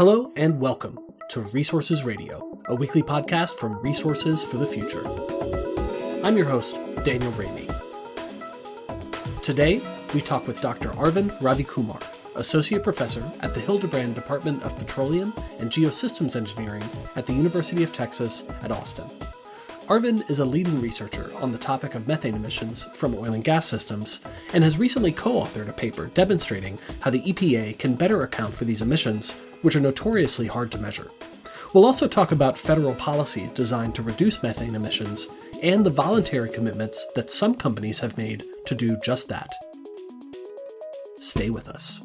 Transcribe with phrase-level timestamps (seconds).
[0.00, 0.98] Hello and welcome
[1.28, 5.06] to Resources Radio, a weekly podcast from Resources for the Future.
[6.24, 7.68] I'm your host, Daniel Raimi.
[9.42, 9.82] Today,
[10.14, 10.88] we talk with Dr.
[10.92, 12.02] Arvind Ravikumar,
[12.36, 16.82] Associate Professor at the Hildebrand Department of Petroleum and Geosystems Engineering
[17.14, 19.04] at the University of Texas at Austin.
[19.88, 23.66] Arvind is a leading researcher on the topic of methane emissions from oil and gas
[23.66, 24.20] systems
[24.54, 28.64] and has recently co authored a paper demonstrating how the EPA can better account for
[28.64, 31.10] these emissions, which are notoriously hard to measure.
[31.72, 35.28] We'll also talk about federal policies designed to reduce methane emissions
[35.62, 39.52] and the voluntary commitments that some companies have made to do just that.
[41.20, 42.02] Stay with us.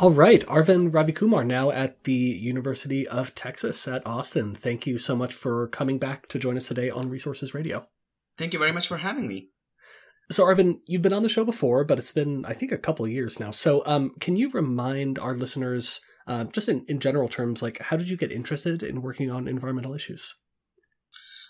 [0.00, 4.54] All right, Arvind Ravikumar now at the University of Texas at Austin.
[4.54, 7.86] Thank you so much for coming back to join us today on Resources Radio.
[8.38, 9.50] Thank you very much for having me.
[10.30, 13.06] So, Arvin, you've been on the show before, but it's been, I think, a couple
[13.08, 13.50] years now.
[13.50, 17.96] So, um, can you remind our listeners, uh, just in, in general terms, like how
[17.96, 20.36] did you get interested in working on environmental issues?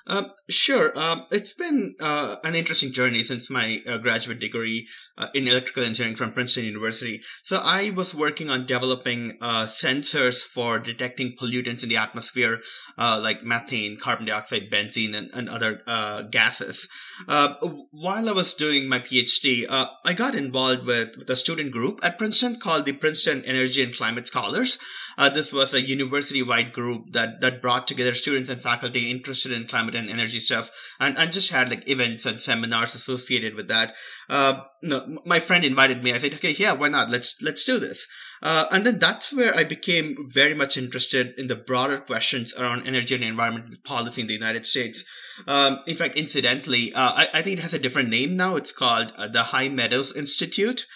[0.06, 0.92] Um, sure.
[0.98, 5.84] Um, it's been uh, an interesting journey since my uh, graduate degree uh, in electrical
[5.84, 7.20] engineering from Princeton University.
[7.42, 12.60] So I was working on developing uh, sensors for detecting pollutants in the atmosphere,
[12.98, 16.88] uh, like methane, carbon dioxide, benzene, and, and other uh, gases.
[17.26, 22.18] while I was doing my PhD, I got involved with, with a student group at
[22.18, 24.78] Princeton called the Princeton Energy and Climate Scholars.
[25.34, 29.89] this was a university-wide group that, that brought together students and faculty interested in climate
[29.94, 33.94] and energy stuff, and, and just had like events and seminars associated with that.
[34.28, 36.12] Uh, no, my friend invited me.
[36.12, 37.10] I said, okay, yeah, why not?
[37.10, 38.06] Let's let's do this.
[38.42, 42.86] Uh, and then that's where I became very much interested in the broader questions around
[42.86, 45.04] energy and environmental policy in the United States.
[45.46, 48.56] Um, in fact, incidentally, uh, I, I, think it has a different name now.
[48.56, 50.86] It's called uh, the High Meadows Institute.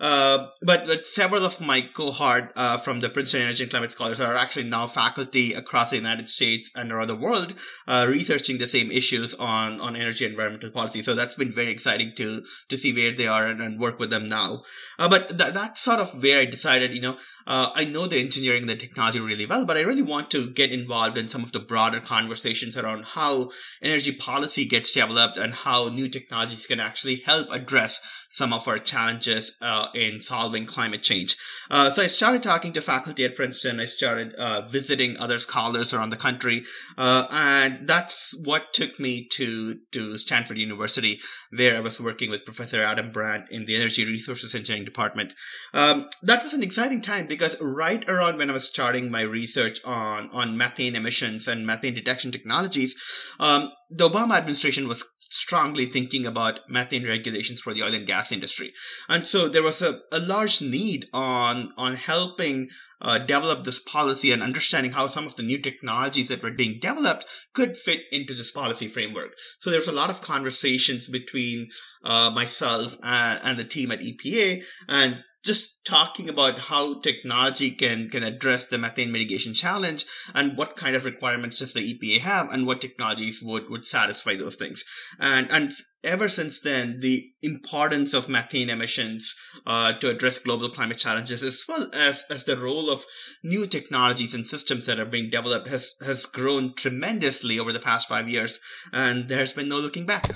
[0.00, 4.20] Uh, but, but, several of my cohort uh, from the Princeton Energy and Climate Scholars
[4.20, 7.54] are actually now faculty across the United States and around the world
[7.86, 11.02] uh, researching the same issues on, on energy and environmental policy.
[11.02, 14.10] So that's been very exciting to to see where they are and, and work with
[14.10, 14.62] them now.
[14.98, 17.16] Uh, but th- that's sort of where I decided, you know,
[17.46, 20.50] uh, I know the engineering and the technology really well, but I really want to
[20.50, 23.50] get involved in some of the broader conversations around how
[23.82, 28.78] energy policy gets developed and how new technologies can actually help address some of our
[28.78, 31.36] challenges uh, in solving climate change.
[31.70, 33.78] Uh, so I started talking to faculty at Princeton.
[33.78, 36.64] I started uh, visiting other scholars around the country,
[36.98, 41.20] uh, and that's what took me to to Stanford University,
[41.56, 45.32] where I was working with Professor Adam Brandt in the Energy Resources Engineering Department.
[45.72, 49.78] Um, that was an exciting time because right around when I was starting my research
[49.84, 52.96] on on methane emissions and methane detection technologies.
[53.38, 58.32] Um, the Obama administration was strongly thinking about methane regulations for the oil and gas
[58.32, 58.72] industry.
[59.08, 64.32] And so there was a, a large need on, on helping uh, develop this policy
[64.32, 68.34] and understanding how some of the new technologies that were being developed could fit into
[68.34, 69.34] this policy framework.
[69.60, 71.68] So there's a lot of conversations between
[72.04, 78.08] uh, myself and, and the team at EPA and just talking about how technology can
[78.08, 82.50] can address the methane mitigation challenge and what kind of requirements does the EPA have
[82.50, 84.84] and what technologies would would satisfy those things.
[85.20, 85.72] And and
[86.02, 89.34] ever since then the importance of methane emissions
[89.66, 93.04] uh, to address global climate challenges as well as as the role of
[93.42, 98.08] new technologies and systems that are being developed has has grown tremendously over the past
[98.08, 98.60] 5 years.
[98.92, 100.30] And there's been no looking back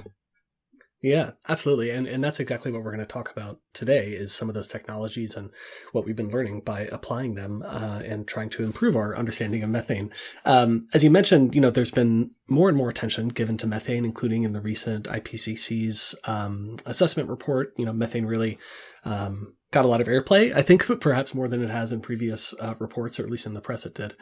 [1.00, 1.90] yeah, absolutely.
[1.90, 4.66] And and that's exactly what we're going to talk about today is some of those
[4.66, 5.50] technologies and
[5.92, 9.70] what we've been learning by applying them uh, and trying to improve our understanding of
[9.70, 10.12] methane.
[10.44, 14.04] Um, as you mentioned, you know, there's been more and more attention given to methane,
[14.04, 17.74] including in the recent IPCC's um, assessment report.
[17.76, 18.58] You know, methane really
[19.04, 22.54] um, got a lot of airplay, I think perhaps more than it has in previous
[22.60, 24.14] uh, reports, or at least in the press it did.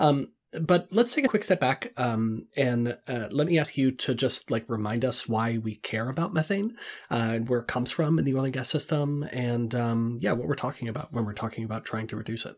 [0.00, 3.90] Um, but let's take a quick step back um, and uh, let me ask you
[3.90, 6.76] to just like remind us why we care about methane
[7.10, 10.32] uh, and where it comes from in the oil and gas system and um, yeah
[10.32, 12.56] what we're talking about when we're talking about trying to reduce it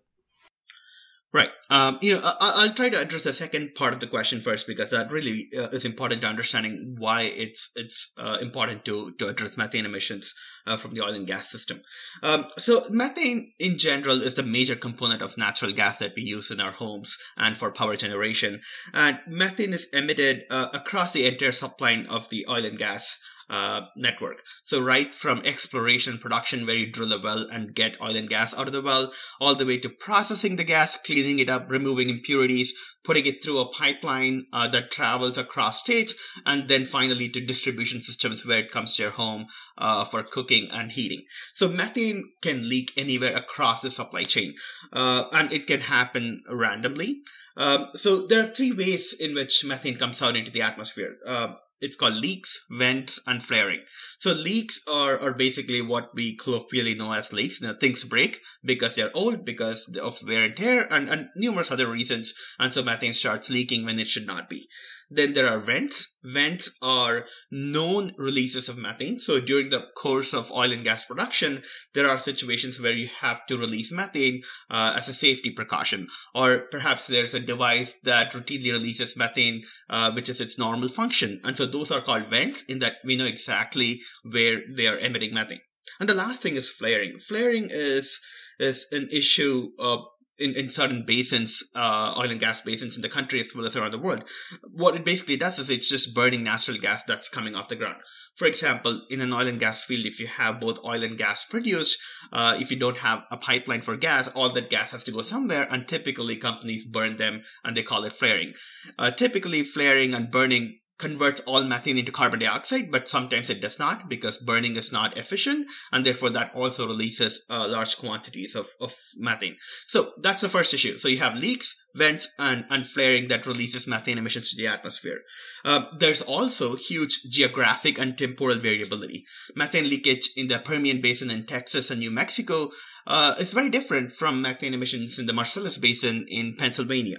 [1.33, 1.51] Right.
[1.69, 4.67] Um, you know, I, will try to address the second part of the question first
[4.67, 9.27] because that really uh, is important to understanding why it's it's uh, important to to
[9.27, 10.33] address methane emissions
[10.67, 11.83] uh, from the oil and gas system.
[12.23, 16.51] Um, so methane in general is the major component of natural gas that we use
[16.51, 18.61] in our homes and for power generation.
[18.95, 23.83] And methane is emitted uh, across the entire supply of the oil and gas uh,
[23.97, 24.39] network.
[24.63, 28.55] So right from exploration production, where you drill a well and get oil and gas
[28.55, 32.11] out of the well, all the way to processing the gas, cleaning it up, removing
[32.11, 36.15] impurities, putting it through a pipeline uh, that travels across states,
[36.45, 39.47] and then finally to distribution systems where it comes to your home
[39.79, 41.23] uh, for cooking and heating.
[41.53, 44.55] So methane can leak anywhere across the supply chain,
[44.93, 47.21] uh, and it can happen randomly.
[47.57, 51.17] Um, so there are three ways in which methane comes out into the atmosphere.
[51.27, 53.83] Uh, it's called leaks, vents, and flaring.
[54.19, 57.61] So leaks are, are basically what we colloquially know as leaks.
[57.61, 61.91] Know, things break because they're old, because of wear and tear, and, and numerous other
[61.91, 62.33] reasons.
[62.59, 64.69] And so methane starts leaking when it should not be.
[65.09, 66.17] Then there are vents.
[66.25, 69.19] Vents are known releases of methane.
[69.19, 71.63] So during the course of oil and gas production,
[71.95, 76.09] there are situations where you have to release methane uh, as a safety precaution.
[76.35, 81.41] Or perhaps there's a device that routinely releases methane, uh, which is its normal function.
[81.45, 85.35] And so those are called vents in that we know exactly where they are emitting
[85.35, 85.61] methane.
[86.01, 87.19] And the last thing is flaring.
[87.19, 88.21] Flaring is
[88.59, 89.99] is an issue uh,
[90.39, 93.77] in, in certain basins, uh, oil and gas basins in the country as well as
[93.77, 94.25] around the world.
[94.63, 97.97] What it basically does is it's just burning natural gas that's coming off the ground.
[98.37, 101.45] For example, in an oil and gas field, if you have both oil and gas
[101.45, 101.99] produced,
[102.33, 105.23] uh, if you don't have a pipeline for gas, all that gas has to go
[105.23, 108.53] somewhere, and typically companies burn them and they call it flaring.
[108.99, 113.79] Uh, typically, flaring and burning converts all methane into carbon dioxide, but sometimes it does
[113.79, 118.69] not because burning is not efficient, and therefore that also releases uh, large quantities of,
[118.81, 119.57] of methane.
[119.87, 120.99] So that's the first issue.
[120.99, 125.21] So you have leaks, vents, and, and flaring that releases methane emissions to the atmosphere.
[125.65, 129.25] Uh, there's also huge geographic and temporal variability.
[129.55, 132.71] Methane leakage in the Permian Basin in Texas and New Mexico
[133.07, 137.19] uh, is very different from methane emissions in the Marcellus Basin in Pennsylvania.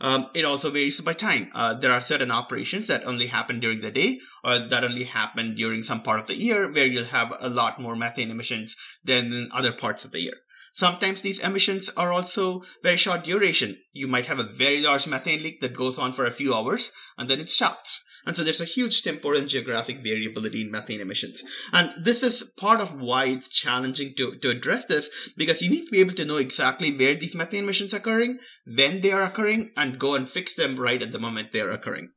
[0.00, 1.50] Um, it also varies by time.
[1.54, 5.54] Uh, there are certain operations that only happen during the day or that only happen
[5.54, 9.26] during some part of the year where you'll have a lot more methane emissions than
[9.26, 10.36] in other parts of the year.
[10.72, 13.78] Sometimes these emissions are also very short duration.
[13.92, 16.92] You might have a very large methane leak that goes on for a few hours
[17.18, 18.02] and then it stops.
[18.26, 21.42] And so there's a huge temporal and geographic variability in methane emissions.
[21.72, 25.86] And this is part of why it's challenging to, to address this because you need
[25.86, 29.22] to be able to know exactly where these methane emissions are occurring, when they are
[29.22, 32.10] occurring, and go and fix them right at the moment they are occurring.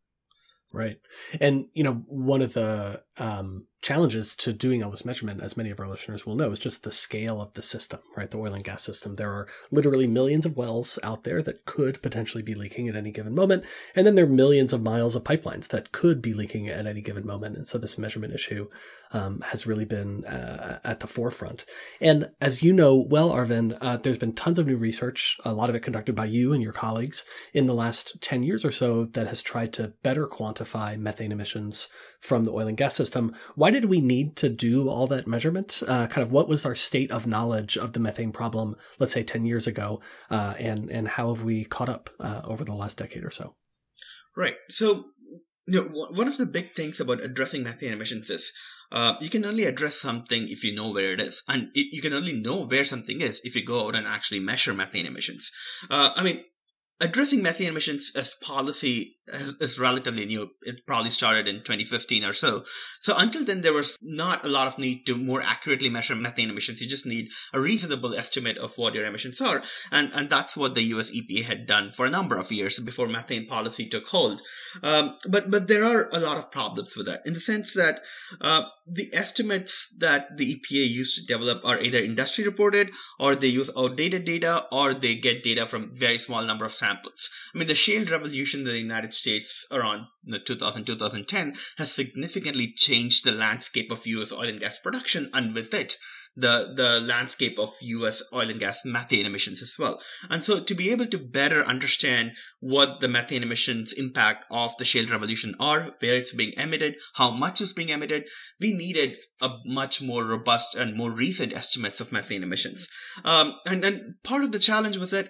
[0.71, 0.97] Right.
[1.39, 5.69] And, you know, one of the um, challenges to doing all this measurement, as many
[5.69, 8.31] of our listeners will know, is just the scale of the system, right?
[8.31, 9.15] The oil and gas system.
[9.15, 13.11] There are literally millions of wells out there that could potentially be leaking at any
[13.11, 13.65] given moment.
[13.93, 17.01] And then there are millions of miles of pipelines that could be leaking at any
[17.01, 17.57] given moment.
[17.57, 18.69] And so this measurement issue
[19.11, 21.65] um, has really been uh, at the forefront.
[21.99, 25.69] And as you know well, Arvind, uh, there's been tons of new research, a lot
[25.69, 29.05] of it conducted by you and your colleagues in the last 10 years or so
[29.05, 31.89] that has tried to better quantify methane emissions
[32.21, 33.35] from the oil and gas system.
[33.55, 35.83] Why did we need to do all that measurement?
[35.87, 39.23] Uh, kind of what was our state of knowledge of the methane problem, let's say
[39.23, 42.97] 10 years ago, uh, and, and how have we caught up uh, over the last
[42.97, 43.55] decade or so?
[44.35, 44.55] Right.
[44.69, 45.03] So,
[45.67, 48.51] you know, one of the big things about addressing methane emissions is
[48.91, 51.43] uh, you can only address something if you know where it is.
[51.47, 54.39] And it, you can only know where something is if you go out and actually
[54.39, 55.51] measure methane emissions.
[55.89, 56.43] Uh, I mean,
[57.01, 60.49] addressing methane emissions as policy is, is, relatively new.
[60.63, 62.63] It probably started in 2015 or so.
[62.99, 66.49] So until then, there was not a lot of need to more accurately measure methane
[66.49, 66.81] emissions.
[66.81, 69.63] You just need a reasonable estimate of what your emissions are.
[69.91, 73.07] And, and that's what the US EPA had done for a number of years before
[73.07, 74.41] methane policy took hold.
[74.81, 78.01] Um, but, but there are a lot of problems with that in the sense that,
[78.41, 83.47] uh, the estimates that the EPA used to develop are either industry reported or they
[83.47, 87.75] use outdated data or they get data from very small number of I mean, the
[87.75, 90.07] shale revolution in the United States around
[90.45, 95.73] 2000, 2010 has significantly changed the landscape of US oil and gas production and with
[95.73, 95.97] it,
[96.35, 100.01] the the landscape of US oil and gas methane emissions as well.
[100.29, 104.85] And so to be able to better understand what the methane emissions impact of the
[104.85, 108.27] shale revolution are, where it's being emitted, how much is being emitted,
[108.59, 112.87] we needed a much more robust and more recent estimates of methane emissions.
[113.23, 115.29] Um, and, and part of the challenge was that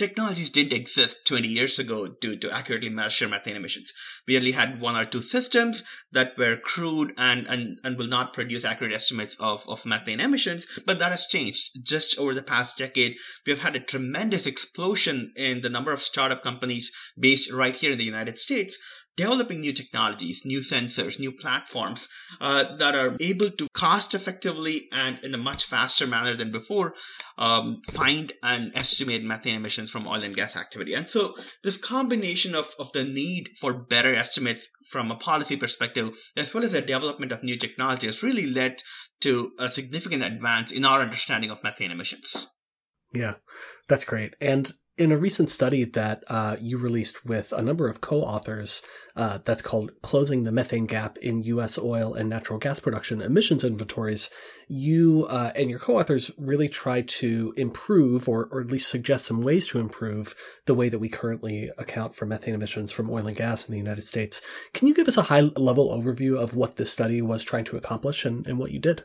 [0.00, 3.92] technologies didn't exist 20 years ago to, to accurately measure methane emissions.
[4.26, 8.32] We only had one or two systems that were crude and, and, and will not
[8.32, 11.84] produce accurate estimates of, of methane emissions, but that has changed.
[11.84, 16.00] Just over the past decade, we have had a tremendous explosion in the number of
[16.00, 18.78] startup companies based right here in the United States
[19.20, 22.08] developing new technologies, new sensors, new platforms
[22.40, 26.94] uh, that are able to cost effectively and in a much faster manner than before
[27.36, 30.94] um, find and estimate methane emissions from oil and gas activity.
[30.94, 36.18] And so this combination of, of the need for better estimates from a policy perspective,
[36.36, 38.82] as well as the development of new technology, has really led
[39.20, 42.48] to a significant advance in our understanding of methane emissions.
[43.12, 43.34] Yeah,
[43.86, 44.34] that's great.
[44.40, 48.82] And in a recent study that uh, you released with a number of co-authors
[49.16, 53.64] uh, that's called closing the methane gap in u.s oil and natural gas production emissions
[53.64, 54.28] inventories
[54.68, 59.40] you uh, and your co-authors really try to improve or, or at least suggest some
[59.40, 60.34] ways to improve
[60.66, 63.78] the way that we currently account for methane emissions from oil and gas in the
[63.78, 64.42] united states.
[64.74, 67.78] Can you give us a high level overview of what this study was trying to
[67.78, 69.02] accomplish and, and what you did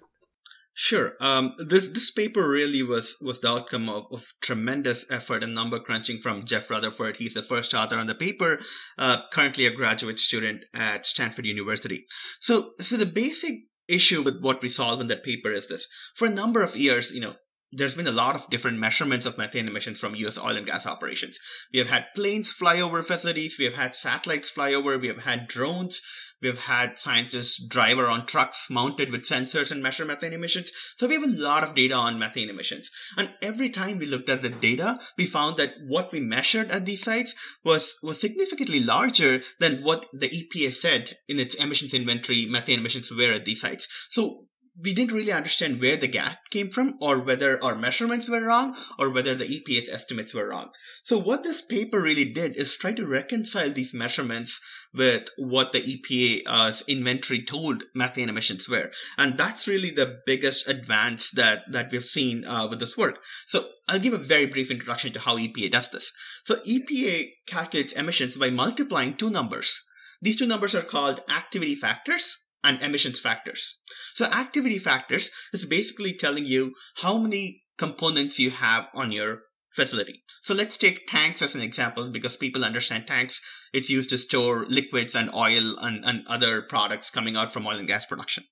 [0.78, 1.14] Sure.
[1.22, 5.80] Um, this this paper really was was the outcome of, of tremendous effort and number
[5.80, 7.16] crunching from Jeff Rutherford.
[7.16, 8.60] He's the first author on the paper,
[8.98, 12.06] uh, currently a graduate student at Stanford University.
[12.42, 13.56] So so the basic
[13.88, 17.14] issue with what we solve in that paper is this: for a number of years,
[17.14, 17.36] you know,
[17.72, 20.86] there's been a lot of different measurements of methane emissions from US oil and gas
[20.86, 21.40] operations.
[21.74, 25.24] We have had planes fly over facilities, we have had satellites fly over, we have
[25.24, 26.02] had drones,
[26.42, 30.72] we have had scientists drive around trucks mounted with sensors and measure methane emissions.
[30.98, 32.90] So we have a lot of data on methane emissions.
[33.18, 36.86] And every time we looked at the data, we found that what we measured at
[36.86, 42.46] these sites was, was significantly larger than what the EPA said in its emissions inventory
[42.46, 43.88] methane emissions were at these sites.
[44.10, 44.46] So
[44.82, 48.76] we didn't really understand where the gap came from or whether our measurements were wrong
[49.00, 50.70] or whether the EPA's estimates were wrong.
[51.04, 54.60] So what this paper really did is try to reconcile these measurements
[54.94, 58.92] with what the EPA's inventory told methane emissions were.
[59.18, 63.24] And that's really the biggest advance that, that we've seen uh, with this work.
[63.46, 66.12] So I'll give a very brief introduction to how EPA does this.
[66.44, 69.82] So EPA calculates emissions by multiplying two numbers.
[70.22, 73.80] These two numbers are called activity factors and emissions factors.
[74.16, 79.44] So activity factors is basically telling you how many components you have on your
[79.76, 80.24] facility.
[80.42, 83.42] So let's take tanks as an example because people understand tanks.
[83.74, 87.78] It's used to store liquids and oil and, and other products coming out from oil
[87.78, 88.46] and gas production.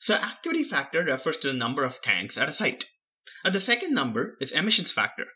[0.00, 2.86] So activity factor refers to the number of tanks at a site.
[3.44, 5.26] And the second number is emissions factor.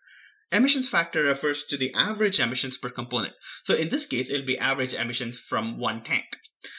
[0.50, 3.34] Emissions factor refers to the average emissions per component.
[3.64, 6.24] So in this case, it'll be average emissions from one tank.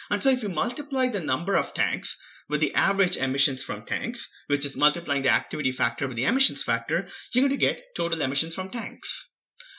[0.10, 2.18] And so if you multiply the number of tanks
[2.50, 6.64] with the average emissions from tanks, which is multiplying the activity factor with the emissions
[6.64, 9.30] factor, you're going to get total emissions from tanks.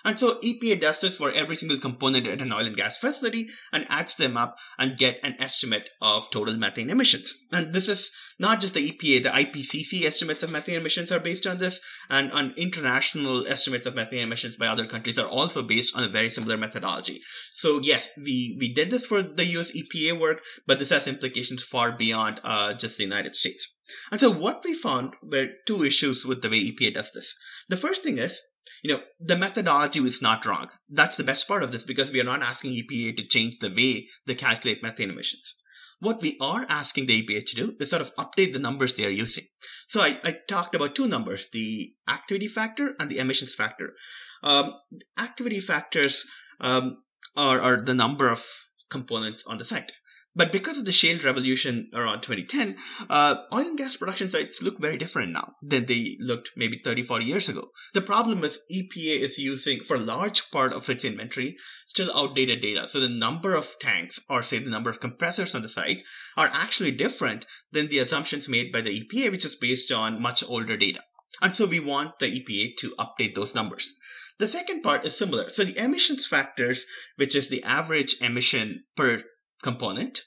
[0.06, 3.48] And so EPA does this for every single component at an oil and gas facility
[3.72, 7.34] and adds them up and get an estimate of total methane emissions.
[7.50, 11.44] And this is not just the EPA, the IPCC estimates of methane emissions are based
[11.44, 15.96] on this, and on international estimates of methane emissions by other countries are also based
[15.96, 17.20] on a very similar methodology.
[17.50, 21.64] So yes, we, we did this for the US EPA work, but this has implications
[21.64, 23.74] far beyond uh, just the United States.
[24.12, 27.34] And so what we found were two issues with the way EPA does this.
[27.68, 28.40] The first thing is
[28.82, 30.68] you know, the methodology is not wrong.
[30.88, 33.70] That's the best part of this because we are not asking EPA to change the
[33.70, 35.56] way they calculate methane emissions.
[35.98, 39.06] What we are asking the EPA to do is sort of update the numbers they
[39.06, 39.44] are using.
[39.86, 43.94] So I, I talked about two numbers, the activity factor and the emissions factor.
[44.42, 44.74] Um,
[45.18, 46.26] activity factors
[46.60, 46.98] um,
[47.34, 48.44] are, are the number of
[48.90, 49.92] components on the site.
[50.36, 52.76] But because of the shale revolution around 2010,
[53.08, 57.04] uh, oil and gas production sites look very different now than they looked maybe 30,
[57.04, 57.70] 40 years ago.
[57.94, 62.60] The problem is EPA is using, for a large part of its inventory, still outdated
[62.60, 62.86] data.
[62.86, 66.04] So the number of tanks, or say the number of compressors on the site,
[66.36, 70.44] are actually different than the assumptions made by the EPA, which is based on much
[70.46, 71.00] older data.
[71.40, 73.94] And so we want the EPA to update those numbers.
[74.38, 75.48] The second part is similar.
[75.48, 76.84] So the emissions factors,
[77.16, 79.22] which is the average emission per
[79.62, 80.22] component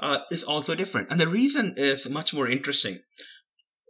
[0.00, 1.10] uh, is also different.
[1.10, 3.00] And the reason is much more interesting.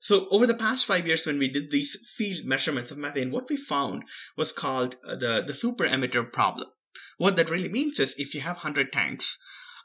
[0.00, 3.48] So over the past five years, when we did these field measurements of methane, what
[3.48, 4.02] we found
[4.36, 6.68] was called uh, the, the super emitter problem.
[7.18, 9.38] What that really means is if you have 100 tanks,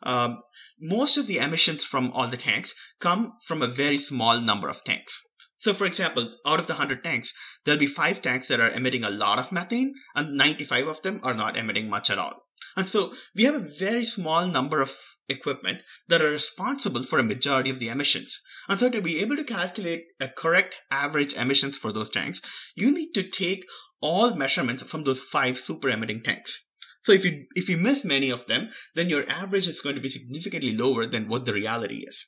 [0.04, 0.42] um,
[0.80, 4.84] most of the emissions from all the tanks come from a very small number of
[4.84, 5.22] tanks.
[5.60, 7.34] So, for example, out of the 100 tanks,
[7.66, 11.20] there'll be five tanks that are emitting a lot of methane, and 95 of them
[11.24, 12.47] are not emitting much at all.
[12.78, 14.96] And so we have a very small number of
[15.28, 18.40] equipment that are responsible for a majority of the emissions.
[18.70, 22.40] And so to be able to calculate a correct average emissions for those tanks,
[22.76, 23.66] you need to take
[24.00, 26.64] all measurements from those five super emitting tanks.
[27.04, 30.02] So if you if you miss many of them, then your average is going to
[30.02, 32.28] be significantly lower than what the reality is.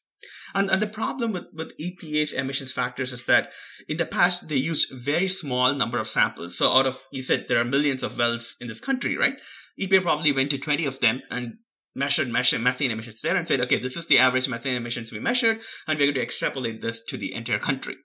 [0.54, 3.52] And, and the problem with, with EPA's emissions factors is that
[3.88, 6.58] in the past they used very small number of samples.
[6.58, 9.40] So out of you said there are millions of wells in this country, right?
[9.80, 11.58] EPA probably went to 20 of them and
[11.96, 15.62] measured methane emissions there and said, okay, this is the average methane emissions we measured,
[15.88, 17.96] and we're going to extrapolate this to the entire country.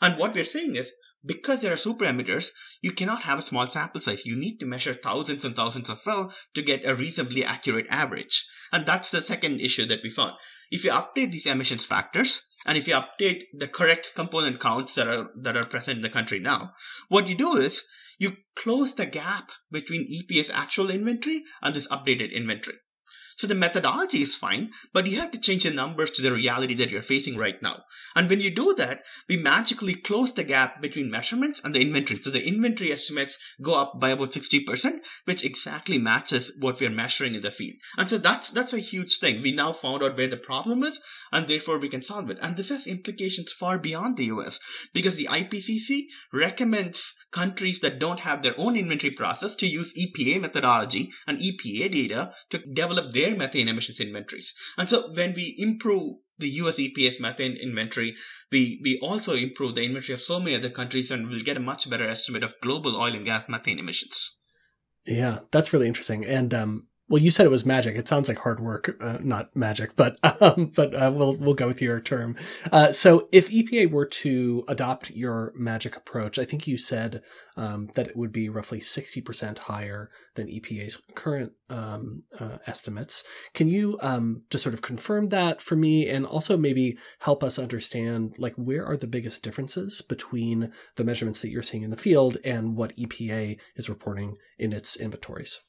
[0.00, 0.92] And what we're saying is,
[1.24, 2.50] because there are super emitters,
[2.82, 4.26] you cannot have a small sample size.
[4.26, 8.46] You need to measure thousands and thousands of fill to get a reasonably accurate average.
[8.72, 10.32] And that's the second issue that we found.
[10.70, 15.08] If you update these emissions factors, and if you update the correct component counts that
[15.08, 16.72] are that are present in the country now,
[17.08, 17.84] what you do is
[18.18, 22.76] you close the gap between EPA's actual inventory and this updated inventory.
[23.36, 26.74] So the methodology is fine, but you have to change the numbers to the reality
[26.74, 27.84] that you're facing right now.
[28.14, 32.20] And when you do that, we magically close the gap between measurements and the inventory.
[32.20, 37.34] So the inventory estimates go up by about 60%, which exactly matches what we're measuring
[37.34, 37.76] in the field.
[37.98, 39.42] And so that's, that's a huge thing.
[39.42, 41.00] We now found out where the problem is,
[41.32, 42.38] and therefore we can solve it.
[42.42, 44.60] And this has implications far beyond the US,
[44.92, 50.40] because the IPCC recommends countries that don't have their own inventory process to use EPA
[50.40, 54.54] methodology and EPA data to develop their methane emissions inventories.
[54.76, 58.14] And so when we improve the US EPA's methane inventory,
[58.50, 61.60] we, we also improve the inventory of so many other countries and we'll get a
[61.60, 64.36] much better estimate of global oil and gas methane emissions.
[65.06, 66.24] Yeah, that's really interesting.
[66.24, 67.96] And um, well, you said it was magic.
[67.96, 71.66] It sounds like hard work, uh, not magic, but um, but uh, we'll we'll go
[71.66, 72.36] with your term.
[72.70, 77.22] Uh, so, if EPA were to adopt your magic approach, I think you said
[77.56, 83.24] um, that it would be roughly sixty percent higher than EPA's current um, uh, estimates.
[83.52, 87.58] Can you um, just sort of confirm that for me, and also maybe help us
[87.58, 91.96] understand like where are the biggest differences between the measurements that you're seeing in the
[91.96, 95.60] field and what EPA is reporting in its inventories?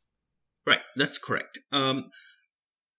[0.66, 1.60] Right, that's correct.
[1.72, 2.10] Um,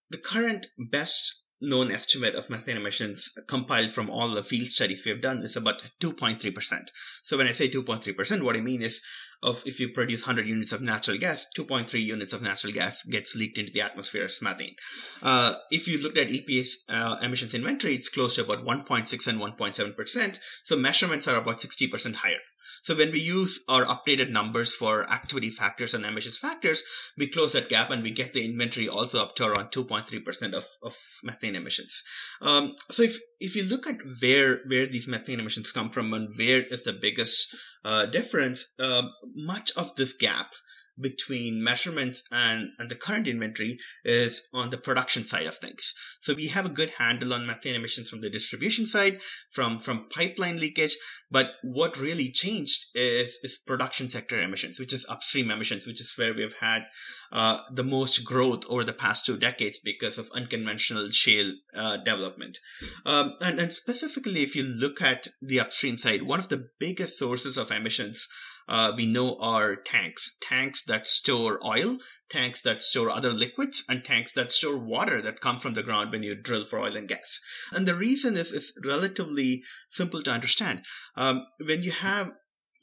[0.09, 5.11] the current best known estimate of methane emissions compiled from all the field studies we
[5.11, 6.89] have done is about 2.3%.
[7.23, 9.01] So when I say 2.3%, what I mean is
[9.41, 13.35] of if you produce 100 units of natural gas, 2.3 units of natural gas gets
[13.35, 14.75] leaked into the atmosphere as methane.
[15.21, 19.39] Uh, if you looked at EPA's uh, emissions inventory, it's close to about 1.6 and
[19.39, 20.39] 1.7%.
[20.63, 22.39] So measurements are about 60% higher.
[22.85, 26.83] So when we use our updated numbers for activity factors and emissions factors,
[27.17, 30.67] we close that gap and we get the inventory also up to around 2.3% of,
[30.83, 32.03] of methane emissions.
[32.43, 36.37] Um, so if, if you look at where, where these methane emissions come from and
[36.37, 40.51] where is the biggest uh, difference, uh, much of this gap
[40.99, 45.93] between measurements and, and the current inventory is on the production side of things.
[46.21, 49.21] So we have a good handle on methane emissions from the distribution side,
[49.51, 50.95] from, from pipeline leakage.
[51.29, 56.13] But what really changed is, is production sector emissions, which is upstream emissions, which is
[56.15, 56.85] where we've had
[57.31, 62.59] uh, the most growth over the past two decades because of unconventional shale uh, development.
[63.05, 67.17] Um, and, and specifically, if you look at the upstream side, one of the biggest
[67.17, 68.27] sources of emissions
[68.67, 71.97] uh, we know are tanks, tanks that store oil,
[72.29, 76.11] tanks that store other liquids, and tanks that store water that come from the ground
[76.11, 77.39] when you drill for oil and gas.
[77.71, 80.83] And the reason is, is relatively simple to understand.
[81.15, 82.31] Um, when you have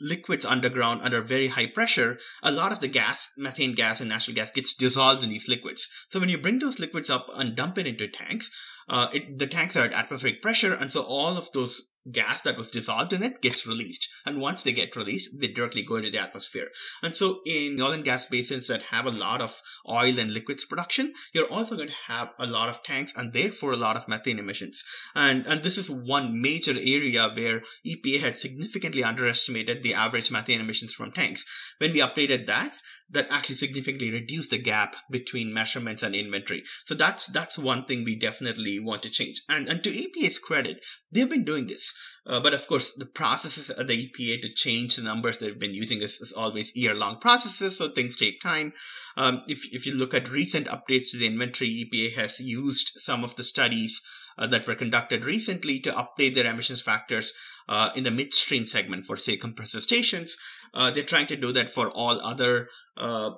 [0.00, 4.34] liquids underground under very high pressure, a lot of the gas, methane gas and natural
[4.34, 5.88] gas gets dissolved in these liquids.
[6.08, 8.50] So when you bring those liquids up and dump it into tanks,
[8.88, 12.56] uh, it, the tanks are at atmospheric pressure, and so all of those gas that
[12.56, 14.08] was dissolved in it gets released.
[14.26, 16.68] And once they get released, they directly go into the atmosphere.
[17.02, 20.64] And so in oil and gas basins that have a lot of oil and liquids
[20.64, 24.08] production, you're also going to have a lot of tanks and therefore a lot of
[24.08, 24.82] methane emissions.
[25.14, 30.60] And, and this is one major area where EPA had significantly underestimated the average methane
[30.60, 31.44] emissions from tanks.
[31.78, 32.78] When we updated that,
[33.12, 36.64] that actually significantly reduce the gap between measurements and inventory.
[36.84, 39.42] So that's that's one thing we definitely want to change.
[39.48, 41.92] And and to EPA's credit, they've been doing this.
[42.26, 45.74] Uh, but of course, the processes at the EPA to change the numbers they've been
[45.74, 48.72] using is, is always year-long processes, so things take time.
[49.16, 53.24] Um, if if you look at recent updates to the inventory, EPA has used some
[53.24, 54.00] of the studies
[54.38, 57.32] uh, that were conducted recently to update their emissions factors
[57.68, 60.36] uh, in the midstream segment for, say, compressor stations.
[60.74, 63.32] Uh, they're trying to do that for all other uh,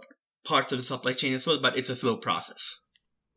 [0.47, 2.81] parts of the supply chain as well, but it's a slow process.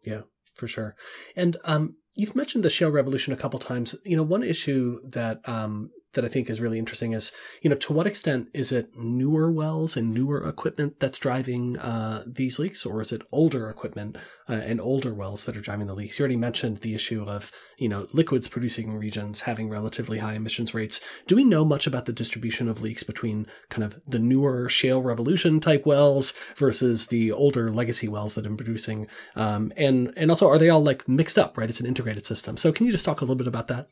[0.04, 0.22] Yeah,
[0.56, 0.96] for sure.
[1.36, 3.96] And um, you've mentioned the shale revolution a couple times.
[4.06, 7.76] You know, one issue that um, that I think is really interesting is, you know,
[7.76, 12.86] to what extent is it newer wells and newer equipment that's driving uh, these leaks,
[12.86, 14.18] or is it older equipment
[14.50, 16.18] uh, and older wells that are driving the leaks?
[16.18, 20.74] You already mentioned the issue of, you know, liquids producing regions having relatively high emissions
[20.74, 21.00] rates.
[21.28, 25.02] Do we know much about the distribution of leaks between kind of the newer shale
[25.02, 29.08] revolution type wells versus the older legacy wells that have been producing?
[29.36, 31.58] Um, and and also, are they all like mixed up?
[31.58, 32.58] Right, it's an integrated system.
[32.58, 33.90] So, can you just talk a little bit about that?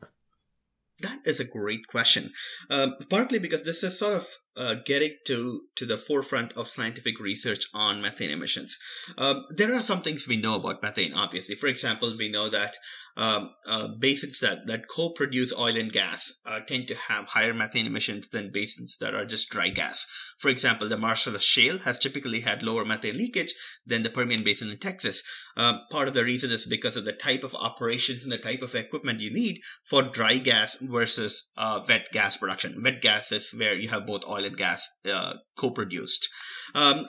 [1.01, 2.31] That is a great question.
[2.69, 4.27] Um, partly because this is sort of
[4.57, 8.77] uh, getting to to the forefront of scientific research on methane emissions.
[9.17, 11.13] Um, there are some things we know about methane.
[11.13, 12.77] Obviously, for example, we know that
[13.17, 17.85] um, uh, basins that that co-produce oil and gas uh, tend to have higher methane
[17.85, 20.05] emissions than basins that are just dry gas.
[20.37, 23.53] For example, the Marcellus Shale has typically had lower methane leakage
[23.85, 25.23] than the Permian Basin in Texas.
[25.57, 28.61] Um, part of the reason is because of the type of operations and the type
[28.61, 32.81] of equipment you need for dry gas versus uh, wet gas production.
[32.83, 36.29] Wet gas is where you have both oil and gas uh, co-produced.
[36.73, 37.07] Um,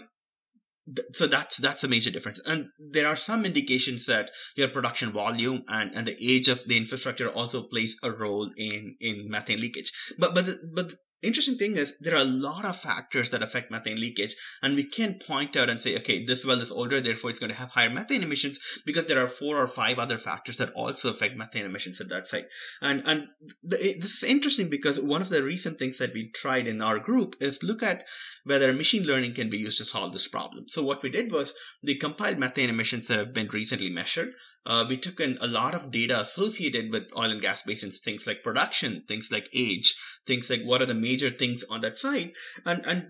[1.14, 5.64] so that's that's a major difference and there are some indications that your production volume
[5.66, 9.90] and, and the age of the infrastructure also plays a role in in methane leakage
[10.16, 13.70] but but the, but interesting thing is there are a lot of factors that affect
[13.70, 17.30] methane leakage and we can point out and say okay this well is older therefore
[17.30, 20.56] it's going to have higher methane emissions because there are four or five other factors
[20.56, 22.46] that also affect methane emissions at that site.
[22.80, 23.28] And and
[23.62, 26.98] the, this is interesting because one of the recent things that we tried in our
[26.98, 28.04] group is look at
[28.44, 30.68] whether machine learning can be used to solve this problem.
[30.68, 34.32] So what we did was we compiled methane emissions that have been recently measured.
[34.64, 38.26] Uh, we took in a lot of data associated with oil and gas basins, things
[38.26, 39.94] like production, things like age,
[40.26, 42.32] things like what are the major things on that side
[42.64, 43.06] and, and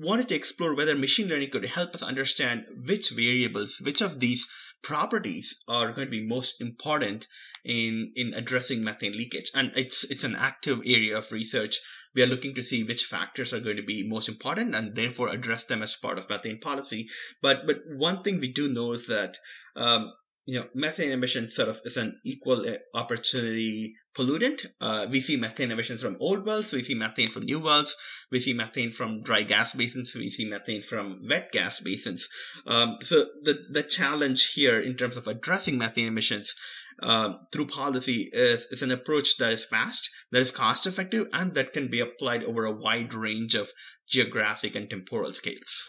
[0.00, 4.46] wanted to explore whether machine learning could help us understand which variables, which of these
[4.82, 7.26] properties are going to be most important
[7.64, 9.50] in, in addressing methane leakage.
[9.54, 11.78] And it's, it's an active area of research.
[12.14, 15.28] We are looking to see which factors are going to be most important and therefore
[15.28, 17.08] address them as part of methane policy.
[17.42, 19.38] But, but one thing we do know is that,
[19.74, 20.12] um,
[20.48, 24.64] you know, methane emissions sort of is an equal uh, opportunity pollutant.
[24.80, 27.94] Uh, we see methane emissions from old wells, we see methane from new wells,
[28.32, 32.26] we see methane from dry gas basins, we see methane from wet gas basins.
[32.66, 36.54] Um, so the the challenge here in terms of addressing methane emissions
[37.02, 41.52] uh, through policy is, is an approach that is fast, that is cost effective, and
[41.56, 43.70] that can be applied over a wide range of
[44.08, 45.86] geographic and temporal scales.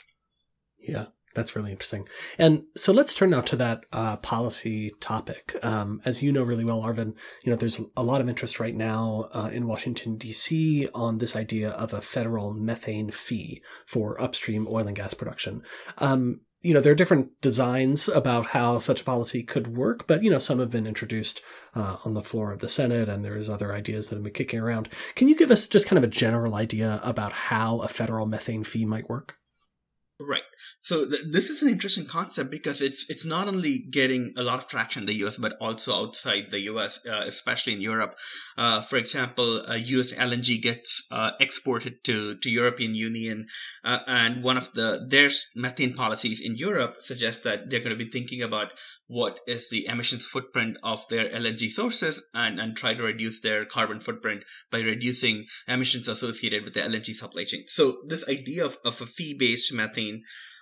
[0.77, 1.05] Yeah.
[1.39, 2.05] That's really interesting.
[2.37, 5.55] And so let's turn now to that uh, policy topic.
[5.63, 8.75] Um, as you know really well, Arvin, you know there's a lot of interest right
[8.75, 10.89] now uh, in Washington D.C.
[10.93, 15.63] on this idea of a federal methane fee for upstream oil and gas production.
[15.99, 20.21] Um, you know there are different designs about how such a policy could work, but
[20.21, 21.41] you know some have been introduced
[21.73, 24.59] uh, on the floor of the Senate, and there's other ideas that have been kicking
[24.59, 24.89] around.
[25.15, 28.65] Can you give us just kind of a general idea about how a federal methane
[28.65, 29.38] fee might work?
[30.21, 30.43] Right.
[30.81, 34.59] So th- this is an interesting concept because it's it's not only getting a lot
[34.59, 38.17] of traction in the US but also outside the US, uh, especially in Europe.
[38.57, 41.03] Uh, for example, uh, US LNG gets
[41.39, 43.47] exported to to European Union,
[43.85, 48.05] uh, and one of the their methane policies in Europe suggests that they're going to
[48.05, 48.73] be thinking about
[49.07, 53.63] what is the emissions footprint of their LNG sources and and try to reduce their
[53.63, 57.63] carbon footprint by reducing emissions associated with the LNG supply chain.
[57.67, 60.08] So this idea of, of a fee based methane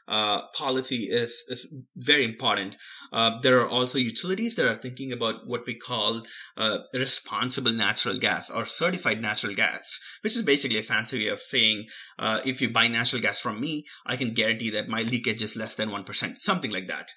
[0.08, 2.78] uh, policy is, is very important.
[3.12, 6.24] Uh, there are also utilities that are thinking about what we call
[6.56, 11.42] uh, responsible natural gas or certified natural gas, which is basically a fancy way of
[11.42, 11.86] saying
[12.20, 15.58] uh, if you buy natural gas from me, I can guarantee that my leakage is
[15.58, 17.12] less than 1%, something like that.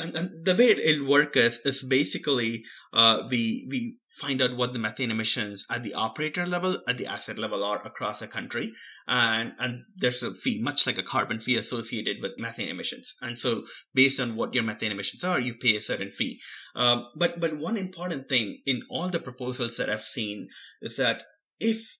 [0.00, 4.72] And, and, the way it'll work is, is basically uh, we we find out what
[4.72, 8.72] the methane emissions at the operator level, at the asset level are across a country.
[9.08, 13.14] And, and there's a fee, much like a carbon fee associated with methane emissions.
[13.22, 16.40] And so based on what your methane emissions are, you pay a certain fee.
[16.74, 20.48] Um, but, but one important thing in all the proposals that I've seen
[20.82, 21.22] is that
[21.58, 21.98] if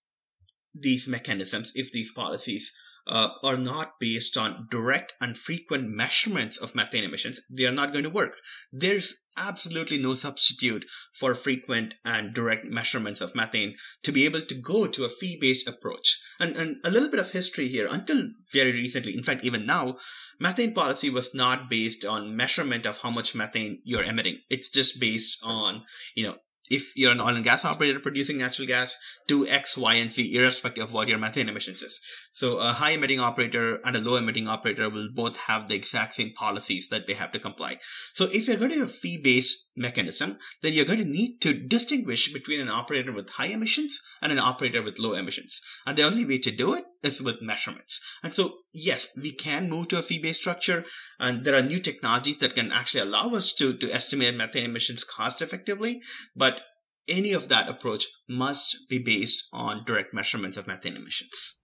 [0.75, 2.73] these mechanisms, if these policies
[3.11, 7.93] uh, are not based on direct and frequent measurements of methane emissions, they are not
[7.93, 8.35] going to work.
[8.73, 10.85] There's absolutely no substitute
[11.19, 15.39] for frequent and direct measurements of methane to be able to go to a fee
[15.41, 16.21] based approach.
[16.39, 17.89] And, and a little bit of history here.
[17.91, 19.97] Until very recently, in fact, even now,
[20.39, 24.39] methane policy was not based on measurement of how much methane you're emitting.
[24.49, 25.83] It's just based on,
[26.15, 26.37] you know,
[26.71, 30.35] if you're an oil and gas operator producing natural gas, do X, Y, and Z,
[30.35, 32.01] irrespective of what your methane emissions is.
[32.31, 36.15] So a high emitting operator and a low emitting operator will both have the exact
[36.15, 37.79] same policies that they have to comply.
[38.15, 41.55] So if you're going to have fee based mechanism, then you're going to need to
[41.55, 45.61] distinguish between an operator with high emissions and an operator with low emissions.
[45.87, 47.99] And the only way to do it is with measurements.
[48.23, 50.85] And so, yes, we can move to a fee-based structure,
[51.19, 55.03] and there are new technologies that can actually allow us to, to estimate methane emissions
[55.03, 56.03] cost effectively,
[56.37, 56.61] but
[57.09, 61.59] any of that approach must be based on direct measurements of methane emissions.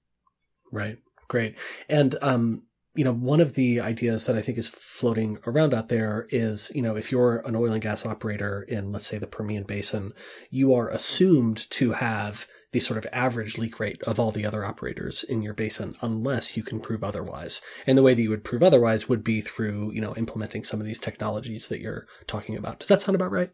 [0.72, 0.96] Right.
[1.28, 1.58] Great.
[1.88, 2.62] And um,
[2.96, 6.72] you know, one of the ideas that I think is floating around out there is,
[6.74, 10.12] you know, if you're an oil and gas operator in, let's say, the Permian Basin,
[10.50, 14.64] you are assumed to have the sort of average leak rate of all the other
[14.64, 17.62] operators in your basin unless you can prove otherwise.
[17.86, 20.80] And the way that you would prove otherwise would be through, you know, implementing some
[20.80, 22.80] of these technologies that you're talking about.
[22.80, 23.50] Does that sound about right?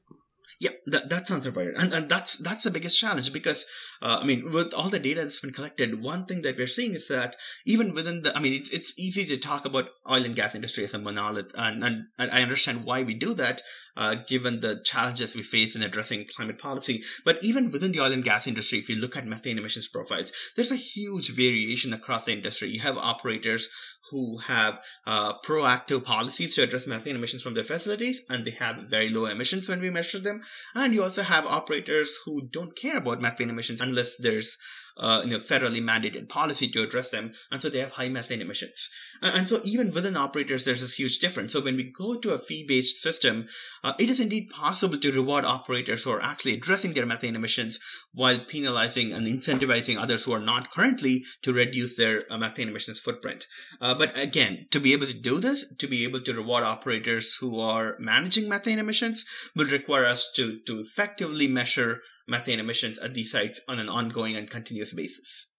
[0.63, 1.75] Yeah, that, that sounds about right.
[1.77, 3.67] And, and that's that's the biggest challenge because,
[4.01, 6.93] uh, I mean, with all the data that's been collected, one thing that we're seeing
[6.93, 7.35] is that
[7.67, 10.85] even within the, I mean, it's, it's easy to talk about oil and gas industry
[10.85, 13.61] as a monolith, and, and, and I understand why we do that,
[13.97, 17.03] uh, given the challenges we face in addressing climate policy.
[17.25, 20.31] But even within the oil and gas industry, if you look at methane emissions profiles,
[20.55, 22.69] there's a huge variation across the industry.
[22.69, 23.69] You have operators
[24.13, 28.77] who have uh, proactive policies to address methane emissions from their facilities, and they have
[28.91, 30.41] very low emissions when we measure them.
[30.75, 34.59] And you also have operators who don't care about methane emissions unless there's
[34.97, 38.41] uh, you know, federally mandated policy to address them, and so they have high methane
[38.41, 38.89] emissions.
[39.23, 41.53] And, and so even within operators, there's this huge difference.
[41.53, 43.47] So when we go to a fee-based system,
[43.85, 47.79] uh, it is indeed possible to reward operators who are actually addressing their methane emissions
[48.13, 52.99] while penalizing and incentivizing others who are not currently to reduce their uh, methane emissions
[52.99, 53.47] footprint.
[53.81, 57.37] Uh, but again, to be able to do this, to be able to reward operators
[57.37, 59.25] who are managing methane emissions,
[59.55, 64.37] will require us to to effectively measure methane emissions at these sites on an ongoing
[64.37, 65.51] and continuous basis.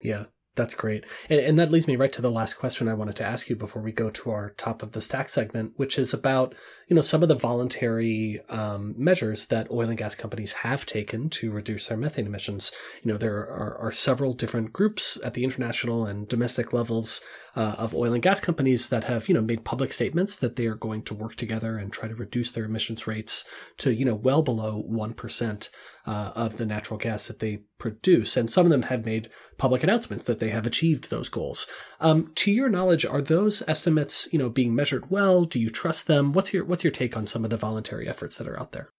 [0.00, 1.04] Yeah, that's great.
[1.28, 3.54] And, and, that leads me right to the last question I wanted to ask you
[3.54, 6.56] before we go to our top of the stack segment, which is about,
[6.88, 11.30] you know, some of the voluntary um, measures that oil and gas companies have taken
[11.30, 12.72] to reduce their methane emissions.
[13.02, 17.20] You know, there are, are several different groups at the international and domestic levels
[17.54, 20.66] uh, of oil and gas companies that have, you know, made public statements that they
[20.66, 23.44] are going to work together and try to reduce their emissions rates
[23.78, 25.68] to, you know, well below 1%
[26.10, 28.36] uh, of the natural gas that they produce.
[28.36, 31.68] And some of them have made public announcements that they have achieved those goals.
[32.00, 35.44] Um, to your knowledge, are those estimates, you know, being measured well?
[35.44, 36.32] Do you trust them?
[36.32, 38.90] What's your what's your take on some of the voluntary efforts that are out there?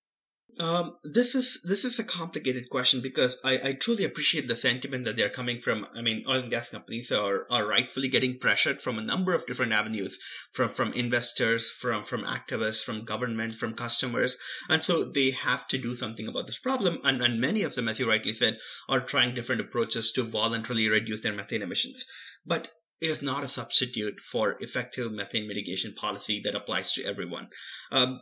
[0.60, 5.06] Um, this is this is a complicated question because I, I truly appreciate the sentiment
[5.06, 5.88] that they're coming from.
[5.96, 9.46] I mean, oil and gas companies are, are rightfully getting pressured from a number of
[9.46, 10.20] different avenues,
[10.52, 14.38] from from investors, from from activists, from government, from customers,
[14.70, 17.00] and so they have to do something about this problem.
[17.04, 18.58] And and many of them, as you rightly said,
[18.90, 22.06] are trying different approaches to voluntarily reduce their methane emissions.
[22.46, 22.70] But
[23.02, 27.50] it is not a substitute for effective methane mitigation policy that applies to everyone.
[27.92, 28.22] Um,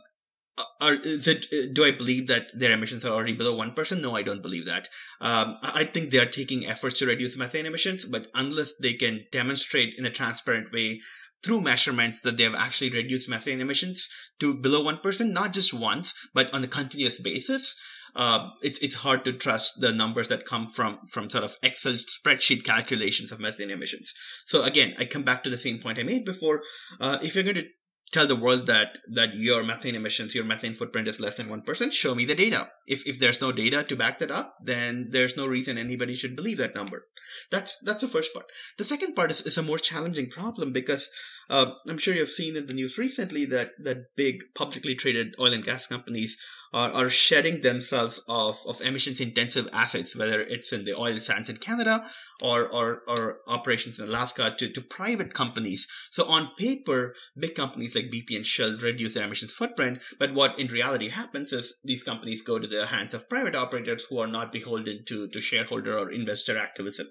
[0.80, 4.22] are is it do i believe that their emissions are already below 1% no i
[4.22, 4.88] don't believe that
[5.20, 9.24] um, i think they are taking efforts to reduce methane emissions but unless they can
[9.32, 11.00] demonstrate in a transparent way
[11.42, 16.14] through measurements that they have actually reduced methane emissions to below 1% not just once
[16.34, 17.74] but on a continuous basis
[18.16, 21.92] uh, it's it's hard to trust the numbers that come from from sort of Excel
[21.92, 24.12] spreadsheet calculations of methane emissions.
[24.44, 26.62] So again, I come back to the same point I made before.
[27.00, 27.68] Uh, if you're going to
[28.12, 31.62] tell the world that that your methane emissions, your methane footprint is less than one
[31.62, 32.70] percent, show me the data.
[32.86, 36.36] If if there's no data to back that up, then there's no reason anybody should
[36.36, 37.06] believe that number.
[37.50, 38.46] That's that's the first part.
[38.78, 41.08] The second part is, is a more challenging problem because
[41.50, 45.52] uh, I'm sure you've seen in the news recently that that big publicly traded oil
[45.52, 46.38] and gas companies
[46.72, 51.48] are, are shedding themselves of, of emissions intensive assets, whether it's in the oil sands
[51.48, 52.04] in Canada
[52.40, 55.88] or, or, or operations in Alaska to, to private companies.
[56.12, 60.02] So on paper, big companies like BP and Shell reduce their emissions footprint.
[60.20, 64.06] But what in reality happens is these companies go to the hands of private operators
[64.08, 67.08] who are not beholden to, to shareholder or investor activism.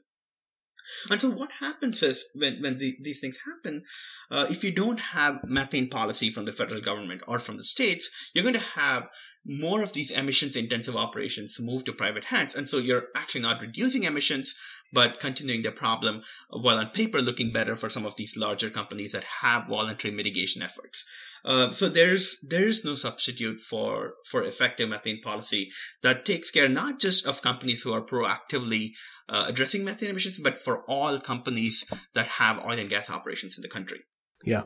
[1.10, 3.84] And so what happens is when, when the, these things happen,
[4.32, 8.10] uh, if you don't have methane policy from the federal government or from the states,
[8.34, 9.08] you're going to have
[9.46, 12.54] more of these emissions intensive operations move to private hands.
[12.54, 14.54] And so you're actually not reducing emissions,
[14.94, 19.14] but continuing the problem while on paper looking better for some of these larger companies
[19.14, 21.06] that have voluntary mitigation efforts.
[21.46, 25.70] Uh, so there's there's no substitute for for effective methane policy
[26.04, 28.92] that takes care not just of companies who are proactively
[29.30, 33.62] uh, addressing methane emissions, but for all companies that have oil and gas operations in
[33.62, 34.02] the country.
[34.44, 34.64] Yeah,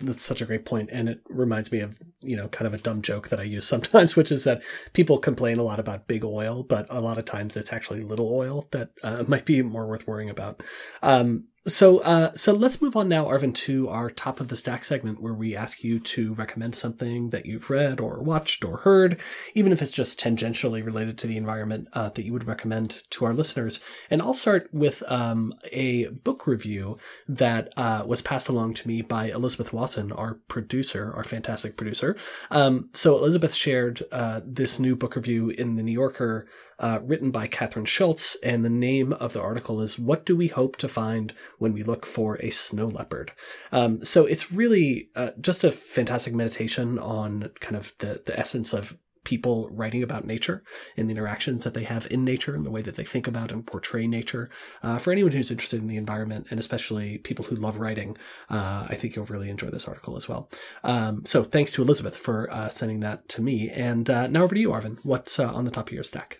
[0.00, 2.78] that's such a great point and it reminds me of you know kind of a
[2.78, 6.24] dumb joke that i use sometimes which is that people complain a lot about big
[6.24, 9.86] oil but a lot of times it's actually little oil that uh, might be more
[9.86, 10.62] worth worrying about
[11.02, 14.84] um, so, uh, so let's move on now, Arvin, to our top of the stack
[14.84, 19.20] segment where we ask you to recommend something that you've read or watched or heard,
[19.54, 23.24] even if it's just tangentially related to the environment uh, that you would recommend to
[23.24, 23.80] our listeners.
[24.10, 26.98] And I'll start with um, a book review
[27.28, 32.16] that uh, was passed along to me by Elizabeth Wasson, our producer, our fantastic producer.
[32.50, 36.46] Um, so Elizabeth shared uh, this new book review in the New Yorker,
[36.78, 40.48] uh, written by Kathryn Schulz, and the name of the article is "What Do We
[40.48, 43.32] Hope to Find?" When we look for a snow leopard.
[43.72, 48.72] Um, so it's really uh, just a fantastic meditation on kind of the, the essence
[48.72, 50.62] of people writing about nature
[50.96, 53.50] and the interactions that they have in nature and the way that they think about
[53.50, 54.48] and portray nature.
[54.82, 58.16] Uh, for anyone who's interested in the environment and especially people who love writing,
[58.48, 60.48] uh, I think you'll really enjoy this article as well.
[60.84, 63.68] Um, so thanks to Elizabeth for uh, sending that to me.
[63.68, 64.98] And uh, now over to you, Arvin.
[65.02, 66.38] What's uh, on the top of your stack?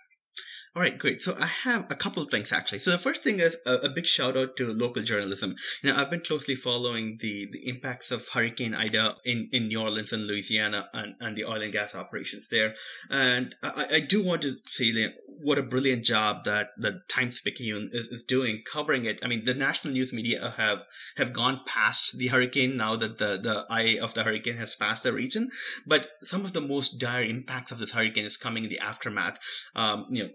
[0.76, 1.22] All right, great.
[1.22, 2.80] So I have a couple of things actually.
[2.80, 5.56] So the first thing is a, a, big shout out to local journalism.
[5.82, 9.80] You know, I've been closely following the, the impacts of Hurricane Ida in, in New
[9.80, 12.74] Orleans and Louisiana and, and the oil and gas operations there.
[13.10, 14.92] And I, I do want to say
[15.40, 19.20] what a brilliant job that the Times Picayune is, is doing covering it.
[19.22, 20.82] I mean, the national news media have,
[21.16, 25.04] have gone past the hurricane now that the, the eye of the hurricane has passed
[25.04, 25.48] the region.
[25.86, 29.38] But some of the most dire impacts of this hurricane is coming in the aftermath.
[29.74, 30.30] Um, you know,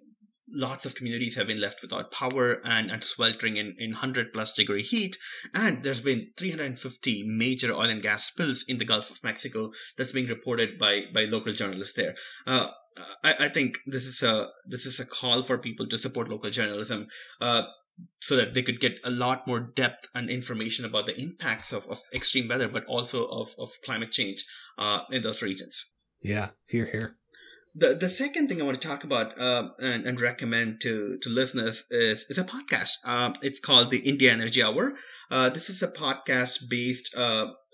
[0.54, 4.54] lots of communities have been left without power and, and sweltering in, in 100 plus
[4.54, 5.18] degree heat.
[5.54, 10.12] And there's been 350 major oil and gas spills in the Gulf of Mexico that's
[10.12, 12.16] being reported by, by local journalists there.
[12.46, 12.68] Uh,
[13.24, 16.50] I, I, think this is a this is a call for people to support local
[16.50, 17.08] journalism.
[17.40, 17.64] Uh,
[18.22, 21.88] so that they could get a lot more depth and information about the impacts of,
[21.88, 24.44] of extreme weather, but also of, of climate change
[24.78, 25.86] uh, in those regions.
[26.22, 27.18] Yeah, here, here.
[27.74, 31.30] The the second thing I want to talk about uh, and, and recommend to, to
[31.30, 32.98] listeners is, is a podcast.
[33.06, 34.94] Uh, it's called the India Energy Hour.
[35.30, 37.16] Uh, this is a podcast based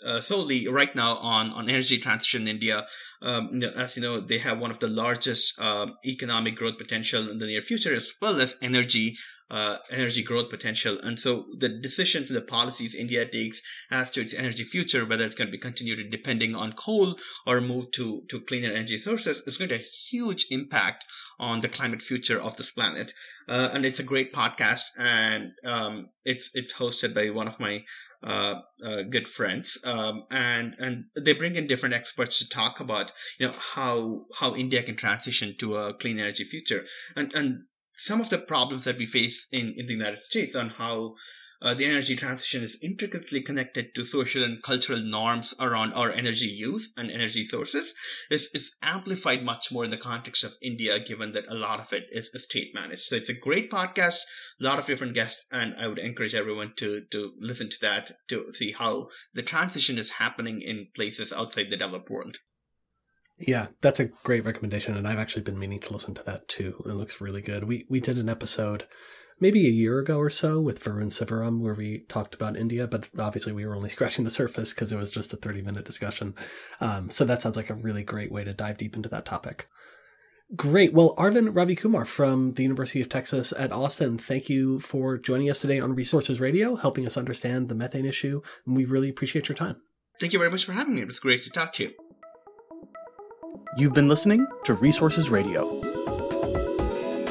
[0.06, 2.86] uh, uh, solely right now on, on energy transition in India.
[3.22, 7.40] Um, as you know, they have one of the largest um, economic growth potential in
[7.40, 9.16] the near future, as well as energy
[9.50, 11.00] uh, energy growth potential.
[11.00, 15.26] And so the decisions and the policies India takes as to its energy future, whether
[15.26, 19.42] it's going to be continued depending on coal or move to, to cleaner energy sources,
[19.48, 21.06] is going to have a huge impact
[21.40, 23.14] on the climate future of this planet.
[23.48, 27.84] Uh, and it's a great podcast, and um, it's it's hosted by one of my
[28.24, 33.12] uh, uh, good friends, um, and and they bring in different experts to talk about
[33.40, 37.64] you know how how India can transition to a clean energy future, and and
[37.98, 41.16] some of the problems that we face in, in the United States on how
[41.62, 46.46] uh, the energy transition is intricately connected to social and cultural norms around our energy
[46.46, 47.94] use and energy sources
[48.30, 51.92] is, is amplified much more in the context of India, given that a lot of
[51.94, 53.02] it is state managed.
[53.02, 54.20] So it's a great podcast,
[54.62, 58.12] a lot of different guests, and I would encourage everyone to, to listen to that
[58.30, 62.38] to see how the transition is happening in places outside the developed world.
[63.40, 66.82] Yeah, that's a great recommendation, and I've actually been meaning to listen to that too.
[66.86, 67.66] It looks really good.
[67.66, 68.88] We we did an episode
[69.40, 73.10] maybe a year ago or so with Varun Sivaram where we talked about India, but
[73.18, 76.36] obviously we were only scratching the surface because it was just a 30 minute discussion.
[76.82, 79.68] Um, so that sounds like a really great way to dive deep into that topic.
[80.56, 80.94] Great.
[80.94, 85.60] Well, Arvind Ravikumar from the University of Texas at Austin, thank you for joining us
[85.60, 88.42] today on Resources Radio, helping us understand the methane issue.
[88.66, 89.82] And we really appreciate your time.
[90.22, 91.02] Thank you very much for having me.
[91.02, 91.94] It was great to talk to you.
[93.78, 95.97] You've been listening to Resources Radio.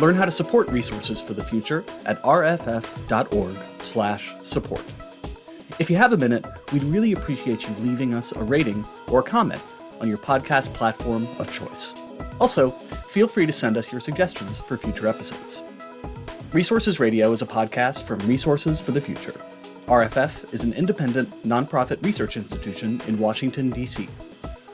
[0.01, 4.83] Learn how to support resources for the future at rff.org/support.
[5.79, 9.23] If you have a minute, we'd really appreciate you leaving us a rating or a
[9.23, 9.61] comment
[10.01, 11.95] on your podcast platform of choice.
[12.41, 15.63] Also, feel free to send us your suggestions for future episodes.
[16.53, 19.35] Resources Radio is a podcast from Resources for the Future.
[19.87, 24.09] RFF is an independent, nonprofit research institution in Washington, D.C.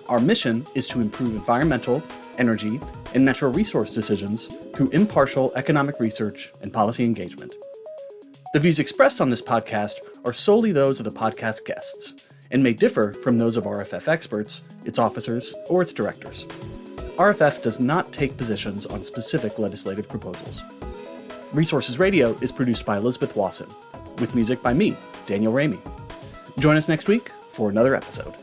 [0.09, 2.03] Our mission is to improve environmental,
[2.38, 2.81] energy,
[3.15, 7.55] and natural resource decisions through impartial economic research and policy engagement.
[8.53, 12.73] The views expressed on this podcast are solely those of the podcast guests and may
[12.73, 16.45] differ from those of RFF experts, its officers, or its directors.
[17.17, 20.62] RFF does not take positions on specific legislative proposals.
[21.53, 23.69] Resources Radio is produced by Elizabeth Wasson,
[24.19, 25.81] with music by me, Daniel Raimi.
[26.59, 28.35] Join us next week for another episode.